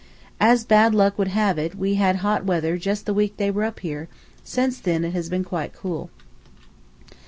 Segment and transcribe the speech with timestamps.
[0.39, 3.63] As bad luck would have it we had hot weather just the week they were
[3.65, 4.07] up here:
[4.43, 6.09] since then it has been quite cool.